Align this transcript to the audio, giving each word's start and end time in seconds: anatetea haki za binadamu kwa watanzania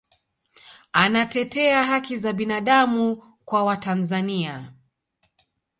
anatetea 0.93 1.83
haki 1.83 2.17
za 2.17 2.33
binadamu 2.33 3.23
kwa 3.45 3.63
watanzania 3.63 4.73